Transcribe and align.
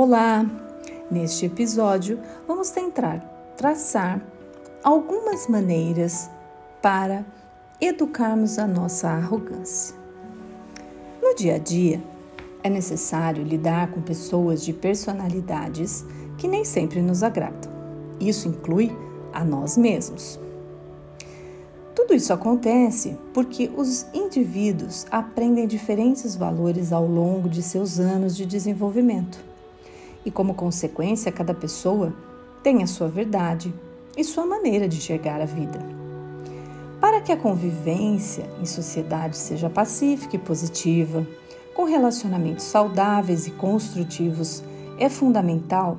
Olá! 0.00 0.46
Neste 1.10 1.46
episódio, 1.46 2.20
vamos 2.46 2.70
tentar 2.70 3.18
traçar 3.56 4.22
algumas 4.84 5.48
maneiras 5.48 6.30
para 6.80 7.26
educarmos 7.80 8.60
a 8.60 8.66
nossa 8.68 9.08
arrogância. 9.08 9.96
No 11.20 11.34
dia 11.34 11.56
a 11.56 11.58
dia, 11.58 12.00
é 12.62 12.70
necessário 12.70 13.42
lidar 13.42 13.90
com 13.90 14.00
pessoas 14.00 14.64
de 14.64 14.72
personalidades 14.72 16.04
que 16.36 16.46
nem 16.46 16.64
sempre 16.64 17.02
nos 17.02 17.24
agradam. 17.24 17.72
Isso 18.20 18.46
inclui 18.46 18.96
a 19.32 19.44
nós 19.44 19.76
mesmos. 19.76 20.38
Tudo 21.92 22.14
isso 22.14 22.32
acontece 22.32 23.18
porque 23.34 23.68
os 23.76 24.06
indivíduos 24.14 25.08
aprendem 25.10 25.66
diferentes 25.66 26.36
valores 26.36 26.92
ao 26.92 27.04
longo 27.04 27.48
de 27.48 27.64
seus 27.64 27.98
anos 27.98 28.36
de 28.36 28.46
desenvolvimento. 28.46 29.47
E, 30.24 30.30
como 30.30 30.54
consequência, 30.54 31.32
cada 31.32 31.54
pessoa 31.54 32.12
tem 32.62 32.82
a 32.82 32.86
sua 32.86 33.08
verdade 33.08 33.72
e 34.16 34.24
sua 34.24 34.44
maneira 34.44 34.88
de 34.88 34.96
enxergar 34.96 35.40
a 35.40 35.44
vida. 35.44 35.78
Para 37.00 37.20
que 37.20 37.30
a 37.30 37.36
convivência 37.36 38.50
em 38.60 38.66
sociedade 38.66 39.36
seja 39.36 39.70
pacífica 39.70 40.36
e 40.36 40.38
positiva, 40.38 41.26
com 41.74 41.84
relacionamentos 41.84 42.64
saudáveis 42.64 43.46
e 43.46 43.52
construtivos, 43.52 44.64
é 44.98 45.08
fundamental 45.08 45.98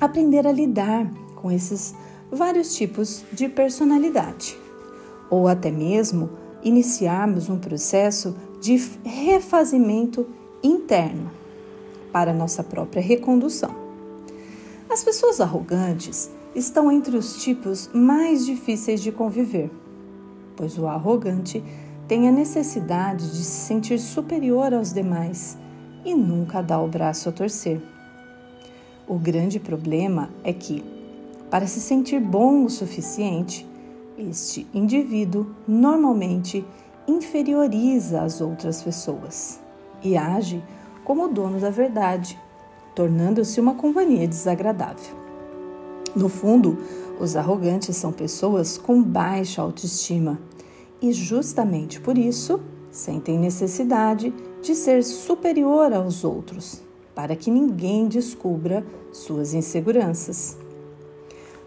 aprender 0.00 0.46
a 0.46 0.52
lidar 0.52 1.10
com 1.36 1.52
esses 1.52 1.94
vários 2.32 2.74
tipos 2.74 3.22
de 3.30 3.48
personalidade, 3.48 4.58
ou 5.28 5.46
até 5.46 5.70
mesmo 5.70 6.30
iniciarmos 6.62 7.50
um 7.50 7.58
processo 7.58 8.34
de 8.60 8.76
refazimento 9.04 10.26
interno 10.62 11.43
para 12.14 12.32
nossa 12.32 12.62
própria 12.62 13.02
recondução. 13.02 13.74
As 14.88 15.02
pessoas 15.02 15.40
arrogantes 15.40 16.30
estão 16.54 16.92
entre 16.92 17.16
os 17.16 17.42
tipos 17.42 17.90
mais 17.92 18.46
difíceis 18.46 19.02
de 19.02 19.10
conviver, 19.10 19.68
pois 20.56 20.78
o 20.78 20.86
arrogante 20.86 21.60
tem 22.06 22.28
a 22.28 22.32
necessidade 22.32 23.32
de 23.32 23.42
se 23.42 23.66
sentir 23.66 23.98
superior 23.98 24.72
aos 24.72 24.92
demais 24.92 25.58
e 26.04 26.14
nunca 26.14 26.62
dá 26.62 26.80
o 26.80 26.86
braço 26.86 27.28
a 27.28 27.32
torcer. 27.32 27.82
O 29.08 29.18
grande 29.18 29.58
problema 29.58 30.30
é 30.44 30.52
que, 30.52 30.84
para 31.50 31.66
se 31.66 31.80
sentir 31.80 32.20
bom 32.20 32.64
o 32.64 32.70
suficiente, 32.70 33.66
este 34.16 34.68
indivíduo 34.72 35.48
normalmente 35.66 36.64
inferioriza 37.08 38.22
as 38.22 38.40
outras 38.40 38.80
pessoas 38.80 39.58
e 40.00 40.16
age 40.16 40.62
como 41.04 41.28
dono 41.28 41.60
da 41.60 41.70
verdade, 41.70 42.38
tornando-se 42.94 43.60
uma 43.60 43.74
companhia 43.74 44.26
desagradável. 44.26 45.14
No 46.16 46.28
fundo, 46.28 46.78
os 47.20 47.36
arrogantes 47.36 47.96
são 47.96 48.12
pessoas 48.12 48.78
com 48.78 49.02
baixa 49.02 49.60
autoestima 49.60 50.38
e, 51.02 51.12
justamente 51.12 52.00
por 52.00 52.16
isso, 52.16 52.60
sentem 52.90 53.38
necessidade 53.38 54.32
de 54.62 54.74
ser 54.74 55.02
superior 55.04 55.92
aos 55.92 56.24
outros 56.24 56.82
para 57.14 57.36
que 57.36 57.50
ninguém 57.50 58.08
descubra 58.08 58.84
suas 59.12 59.54
inseguranças. 59.54 60.56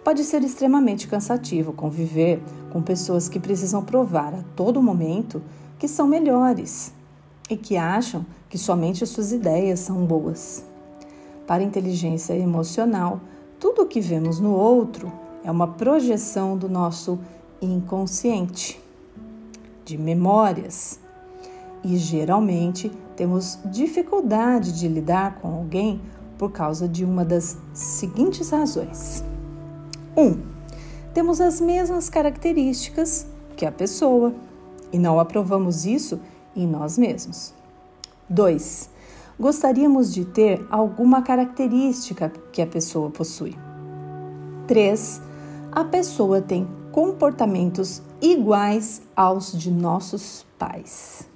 Pode 0.03 0.23
ser 0.23 0.41
extremamente 0.43 1.07
cansativo 1.07 1.73
conviver 1.73 2.41
com 2.71 2.81
pessoas 2.81 3.27
que 3.27 3.39
precisam 3.39 3.83
provar 3.83 4.33
a 4.33 4.43
todo 4.55 4.81
momento 4.81 5.41
que 5.77 5.87
são 5.87 6.07
melhores 6.07 6.93
e 7.49 7.55
que 7.55 7.77
acham 7.77 8.25
que 8.49 8.57
somente 8.57 9.05
suas 9.05 9.31
ideias 9.31 9.79
são 9.79 10.05
boas. 10.05 10.63
Para 11.45 11.63
a 11.63 11.65
inteligência 11.65 12.33
emocional, 12.33 13.21
tudo 13.59 13.83
o 13.83 13.87
que 13.87 14.01
vemos 14.01 14.39
no 14.39 14.51
outro 14.51 15.11
é 15.43 15.51
uma 15.51 15.67
projeção 15.67 16.57
do 16.57 16.67
nosso 16.67 17.17
inconsciente, 17.61 18.81
de 19.85 19.97
memórias, 19.97 20.99
e 21.83 21.95
geralmente 21.97 22.91
temos 23.15 23.57
dificuldade 23.65 24.77
de 24.77 24.87
lidar 24.87 25.39
com 25.39 25.47
alguém 25.47 26.01
por 26.37 26.51
causa 26.51 26.87
de 26.87 27.03
uma 27.05 27.23
das 27.23 27.57
seguintes 27.73 28.49
razões. 28.49 29.23
1. 30.15 30.21
Um, 30.21 30.41
temos 31.13 31.41
as 31.41 31.61
mesmas 31.61 32.09
características 32.09 33.25
que 33.55 33.65
a 33.65 33.71
pessoa 33.71 34.33
e 34.91 34.99
não 34.99 35.19
aprovamos 35.19 35.85
isso 35.85 36.19
em 36.57 36.67
nós 36.67 36.97
mesmos. 36.97 37.53
2. 38.29 38.89
Gostaríamos 39.39 40.13
de 40.13 40.25
ter 40.25 40.65
alguma 40.69 41.21
característica 41.21 42.31
que 42.51 42.61
a 42.61 42.67
pessoa 42.67 43.09
possui. 43.09 43.55
3. 44.65 45.21
A 45.71 45.83
pessoa 45.85 46.41
tem 46.41 46.67
comportamentos 46.91 48.01
iguais 48.19 49.01
aos 49.15 49.51
de 49.51 49.69
nossos 49.69 50.45
pais. 50.57 51.27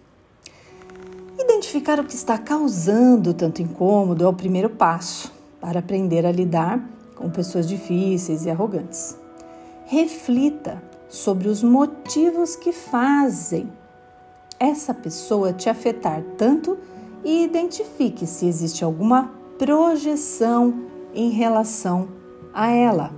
Identificar 1.39 1.99
o 1.99 2.03
que 2.03 2.15
está 2.15 2.37
causando 2.37 3.33
tanto 3.33 3.61
incômodo 3.61 4.23
é 4.23 4.27
o 4.27 4.33
primeiro 4.33 4.69
passo 4.71 5.31
para 5.59 5.79
aprender 5.79 6.25
a 6.25 6.31
lidar 6.31 6.83
com 7.15 7.29
pessoas 7.29 7.67
difíceis 7.67 8.45
e 8.45 8.49
arrogantes. 8.49 9.15
Reflita 9.85 10.81
sobre 11.07 11.47
os 11.47 11.61
motivos 11.61 12.55
que 12.55 12.71
fazem 12.71 13.71
essa 14.61 14.93
pessoa 14.93 15.51
te 15.51 15.69
afetar 15.69 16.23
tanto 16.37 16.77
e 17.23 17.43
identifique 17.43 18.25
se 18.25 18.45
existe 18.45 18.83
alguma 18.83 19.31
projeção 19.57 20.85
em 21.13 21.29
relação 21.29 22.07
a 22.53 22.69
ela 22.69 23.11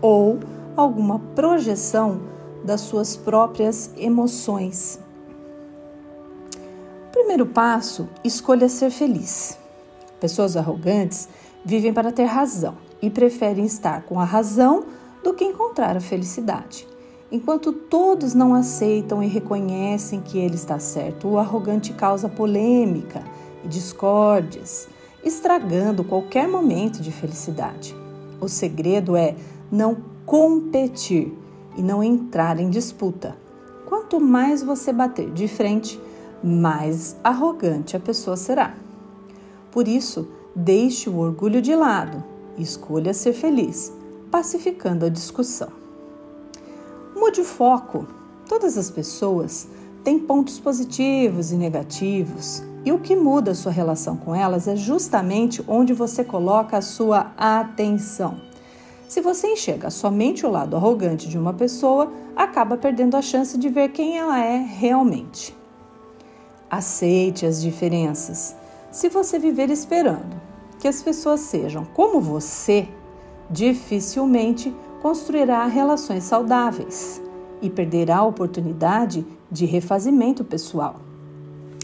ou 0.00 0.38
alguma 0.76 1.18
projeção 1.34 2.20
das 2.64 2.82
suas 2.82 3.16
próprias 3.16 3.90
emoções 3.96 5.00
Primeiro 7.32 7.46
passo: 7.46 8.08
escolha 8.24 8.68
ser 8.68 8.90
feliz. 8.90 9.58
Pessoas 10.20 10.56
arrogantes 10.56 11.28
vivem 11.64 11.92
para 11.92 12.10
ter 12.10 12.24
razão 12.24 12.76
e 13.00 13.08
preferem 13.08 13.64
estar 13.64 14.02
com 14.02 14.20
a 14.20 14.24
razão 14.24 14.84
do 15.22 15.32
que 15.32 15.44
encontrar 15.44 15.96
a 15.96 16.00
felicidade. 16.00 16.86
Enquanto 17.32 17.72
todos 17.72 18.34
não 18.34 18.54
aceitam 18.54 19.22
e 19.22 19.26
reconhecem 19.26 20.20
que 20.20 20.36
ele 20.36 20.54
está 20.54 20.78
certo, 20.78 21.28
o 21.28 21.38
arrogante 21.38 21.94
causa 21.94 22.28
polêmica 22.28 23.24
e 23.64 23.68
discórdias, 23.68 24.86
estragando 25.24 26.04
qualquer 26.04 26.46
momento 26.46 27.00
de 27.00 27.10
felicidade. 27.10 27.96
O 28.38 28.48
segredo 28.48 29.16
é 29.16 29.34
não 29.70 29.96
competir 30.26 31.32
e 31.74 31.80
não 31.80 32.02
entrar 32.02 32.60
em 32.60 32.68
disputa. 32.68 33.34
Quanto 33.86 34.20
mais 34.20 34.62
você 34.62 34.92
bater 34.92 35.30
de 35.30 35.48
frente, 35.48 35.98
mais 36.44 37.16
arrogante 37.24 37.96
a 37.96 38.00
pessoa 38.00 38.36
será. 38.36 38.74
Por 39.70 39.88
isso, 39.88 40.28
deixe 40.54 41.08
o 41.08 41.16
orgulho 41.16 41.62
de 41.62 41.74
lado 41.74 42.22
e 42.58 42.62
escolha 42.62 43.14
ser 43.14 43.32
feliz, 43.32 43.90
pacificando 44.30 45.06
a 45.06 45.08
discussão. 45.08 45.81
Mude 47.22 47.40
o 47.40 47.44
foco. 47.44 48.04
Todas 48.48 48.76
as 48.76 48.90
pessoas 48.90 49.68
têm 50.02 50.18
pontos 50.18 50.58
positivos 50.58 51.52
e 51.52 51.56
negativos, 51.56 52.64
e 52.84 52.90
o 52.90 52.98
que 52.98 53.14
muda 53.14 53.52
a 53.52 53.54
sua 53.54 53.70
relação 53.70 54.16
com 54.16 54.34
elas 54.34 54.66
é 54.66 54.74
justamente 54.74 55.62
onde 55.68 55.92
você 55.92 56.24
coloca 56.24 56.76
a 56.76 56.82
sua 56.82 57.32
atenção. 57.38 58.40
Se 59.08 59.20
você 59.20 59.46
enxerga 59.52 59.88
somente 59.88 60.44
o 60.44 60.50
lado 60.50 60.74
arrogante 60.74 61.28
de 61.28 61.38
uma 61.38 61.54
pessoa, 61.54 62.12
acaba 62.34 62.76
perdendo 62.76 63.16
a 63.16 63.22
chance 63.22 63.56
de 63.56 63.68
ver 63.68 63.90
quem 63.90 64.18
ela 64.18 64.44
é 64.44 64.56
realmente. 64.56 65.56
Aceite 66.68 67.46
as 67.46 67.62
diferenças. 67.62 68.56
Se 68.90 69.08
você 69.08 69.38
viver 69.38 69.70
esperando 69.70 70.40
que 70.80 70.88
as 70.88 71.00
pessoas 71.00 71.38
sejam 71.38 71.84
como 71.84 72.20
você, 72.20 72.88
dificilmente 73.48 74.74
construirá 75.02 75.66
relações 75.66 76.24
saudáveis 76.24 77.20
e 77.60 77.68
perderá 77.68 78.18
a 78.18 78.24
oportunidade 78.24 79.26
de 79.50 79.66
refazimento 79.66 80.44
pessoal. 80.44 80.96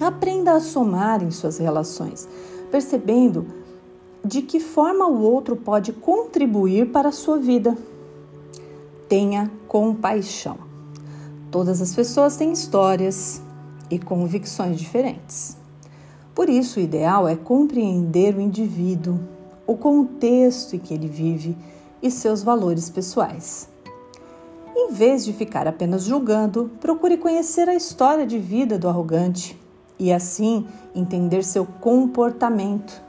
Aprenda 0.00 0.52
a 0.52 0.60
somar 0.60 1.22
em 1.22 1.30
suas 1.30 1.58
relações, 1.58 2.28
percebendo 2.70 3.46
de 4.24 4.40
que 4.42 4.60
forma 4.60 5.06
o 5.06 5.20
outro 5.20 5.56
pode 5.56 5.92
contribuir 5.92 6.92
para 6.92 7.08
a 7.08 7.12
sua 7.12 7.38
vida. 7.38 7.76
Tenha 9.08 9.50
compaixão. 9.66 10.56
Todas 11.50 11.82
as 11.82 11.94
pessoas 11.94 12.36
têm 12.36 12.52
histórias, 12.52 13.42
e 13.90 13.98
convicções 13.98 14.78
diferentes. 14.78 15.56
Por 16.34 16.48
isso, 16.48 16.78
o 16.78 16.82
ideal 16.82 17.26
é 17.26 17.34
compreender 17.34 18.36
o 18.36 18.40
indivíduo, 18.40 19.18
o 19.66 19.76
contexto 19.76 20.76
em 20.76 20.78
que 20.78 20.94
ele 20.94 21.08
vive 21.08 21.56
e 22.02 22.10
seus 22.10 22.42
valores 22.42 22.88
pessoais. 22.90 23.68
Em 24.76 24.92
vez 24.92 25.24
de 25.24 25.32
ficar 25.32 25.66
apenas 25.66 26.04
julgando, 26.04 26.70
procure 26.80 27.16
conhecer 27.16 27.68
a 27.68 27.74
história 27.74 28.26
de 28.26 28.38
vida 28.38 28.78
do 28.78 28.88
arrogante 28.88 29.58
e, 29.98 30.12
assim, 30.12 30.66
entender 30.94 31.42
seu 31.44 31.66
comportamento. 31.66 33.02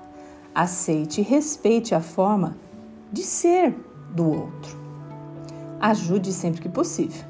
Aceite 0.53 1.21
e 1.21 1.23
respeite 1.23 1.93
a 1.93 2.01
forma 2.01 2.57
de 3.11 3.21
ser 3.21 3.75
do 4.13 4.27
outro. 4.27 4.77
Ajude 5.79 6.33
sempre 6.33 6.61
que 6.61 6.69
possível. 6.69 7.23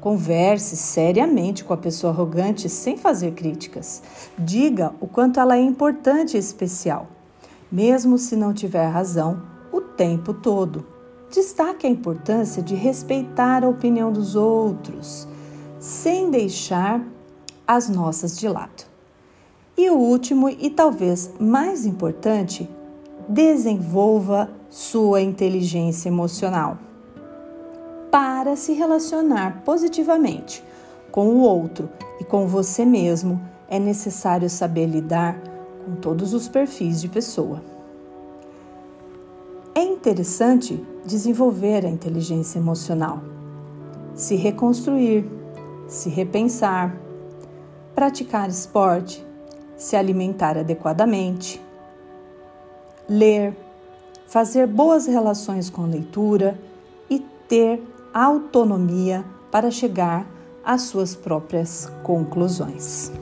Converse 0.00 0.76
seriamente 0.76 1.62
com 1.62 1.74
a 1.74 1.76
pessoa 1.76 2.12
arrogante 2.12 2.68
sem 2.68 2.96
fazer 2.96 3.32
críticas. 3.32 4.02
Diga 4.38 4.94
o 5.00 5.06
quanto 5.06 5.38
ela 5.38 5.56
é 5.56 5.60
importante 5.60 6.36
e 6.36 6.40
especial, 6.40 7.08
mesmo 7.70 8.16
se 8.16 8.36
não 8.36 8.54
tiver 8.54 8.86
razão 8.86 9.55
o 9.76 9.80
tempo 9.80 10.32
todo. 10.32 10.86
Destaque 11.30 11.86
a 11.86 11.90
importância 11.90 12.62
de 12.62 12.74
respeitar 12.74 13.64
a 13.64 13.68
opinião 13.68 14.10
dos 14.10 14.34
outros, 14.34 15.26
sem 15.78 16.30
deixar 16.30 17.04
as 17.66 17.88
nossas 17.88 18.38
de 18.38 18.48
lado. 18.48 18.84
E 19.76 19.90
o 19.90 19.96
último 19.96 20.48
e 20.48 20.70
talvez 20.70 21.32
mais 21.38 21.84
importante, 21.84 22.68
desenvolva 23.28 24.48
sua 24.70 25.20
inteligência 25.20 26.08
emocional 26.08 26.78
para 28.10 28.56
se 28.56 28.72
relacionar 28.72 29.62
positivamente 29.64 30.64
com 31.10 31.26
o 31.28 31.40
outro 31.40 31.88
e 32.20 32.24
com 32.24 32.46
você 32.46 32.84
mesmo, 32.84 33.40
é 33.68 33.78
necessário 33.78 34.48
saber 34.48 34.86
lidar 34.86 35.38
com 35.84 35.96
todos 35.96 36.32
os 36.32 36.48
perfis 36.48 37.00
de 37.00 37.08
pessoa. 37.08 37.75
É 39.76 39.82
interessante 39.82 40.82
desenvolver 41.04 41.84
a 41.84 41.90
inteligência 41.90 42.58
emocional, 42.58 43.20
se 44.14 44.34
reconstruir, 44.34 45.30
se 45.86 46.08
repensar, 46.08 46.98
praticar 47.94 48.48
esporte, 48.48 49.22
se 49.76 49.94
alimentar 49.94 50.56
adequadamente, 50.56 51.60
ler, 53.06 53.54
fazer 54.26 54.66
boas 54.66 55.06
relações 55.06 55.68
com 55.68 55.82
leitura 55.82 56.58
e 57.10 57.18
ter 57.46 57.82
autonomia 58.14 59.26
para 59.52 59.70
chegar 59.70 60.26
às 60.64 60.84
suas 60.84 61.14
próprias 61.14 61.92
conclusões. 62.02 63.12